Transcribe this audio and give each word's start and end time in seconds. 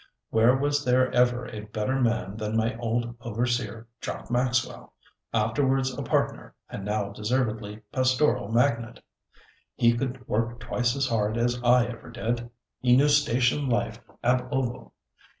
Where 0.31 0.57
was 0.57 0.83
there 0.83 1.11
ever 1.11 1.45
a 1.45 1.65
better 1.67 2.01
man 2.01 2.35
than 2.35 2.57
my 2.57 2.75
old 2.77 3.15
overseer, 3.21 3.87
Jock 4.01 4.31
Maxwell, 4.31 4.93
afterwards 5.31 5.93
partner, 5.95 6.55
and 6.71 6.83
now 6.83 7.11
deservedly 7.11 7.83
pastoral 7.91 8.47
magnate? 8.49 9.01
He 9.75 9.95
could 9.95 10.27
work 10.27 10.59
twice 10.59 10.95
as 10.95 11.05
hard 11.07 11.37
as 11.37 11.61
I 11.63 11.85
ever 11.85 12.09
did; 12.09 12.49
he 12.79 12.97
knew 12.97 13.09
station 13.09 13.69
life 13.69 14.01
ab 14.23 14.47
ovo. 14.51 14.93